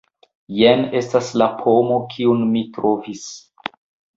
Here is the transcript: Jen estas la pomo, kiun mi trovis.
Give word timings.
Jen 0.59 0.81
estas 0.99 1.29
la 1.41 1.49
pomo, 1.59 1.99
kiun 2.15 2.41
mi 2.55 2.65
trovis. 2.79 3.29